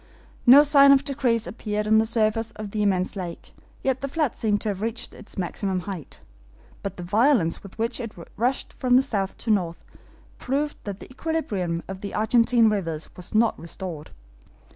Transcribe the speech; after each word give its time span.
No 0.47 0.63
sign 0.63 0.91
of 0.91 1.03
decrease 1.03 1.45
appeared 1.45 1.87
on 1.87 1.99
the 1.99 2.07
surface 2.07 2.49
of 2.53 2.71
the 2.71 2.81
immense 2.81 3.15
lake, 3.15 3.53
yet 3.83 4.01
the 4.01 4.07
flood 4.07 4.35
seemed 4.35 4.59
to 4.61 4.69
have 4.69 4.81
reached 4.81 5.13
its 5.13 5.37
maximum 5.37 5.81
height; 5.81 6.21
but 6.81 6.97
the 6.97 7.03
violence 7.03 7.61
with 7.61 7.77
which 7.77 7.99
it 7.99 8.15
rushed 8.35 8.73
from 8.73 8.95
the 8.95 9.03
south 9.03 9.37
to 9.37 9.51
north 9.51 9.85
proved 10.39 10.77
that 10.85 11.01
the 11.01 11.11
equilibrium 11.11 11.83
of 11.87 12.01
the 12.01 12.15
Argentine 12.15 12.67
rivers 12.67 13.09
was 13.15 13.35
not 13.35 13.59
restored. 13.59 14.09